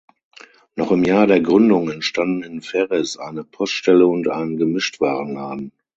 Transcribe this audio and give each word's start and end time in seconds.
Noch 0.75 0.89
im 0.91 1.03
Jahr 1.03 1.27
der 1.27 1.41
Gründung 1.41 1.87
entstanden 1.91 2.41
in 2.41 2.61
Ferris 2.63 3.17
eine 3.17 3.43
Poststelle 3.43 4.07
und 4.07 4.27
ein 4.29 4.57
Gemischtwarenladen. 4.57 5.71